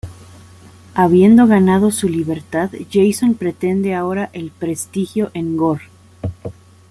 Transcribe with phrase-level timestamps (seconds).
[0.95, 5.81] Habiendo ganado su libertad Jason pretende ahora el prestigio en Gor.